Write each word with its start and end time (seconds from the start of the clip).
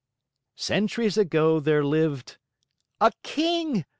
Centuries 0.55 1.15
ago 1.15 1.59
there 1.59 1.83
lived 1.85 2.37
"A 2.99 3.11
king!" 3.21 3.85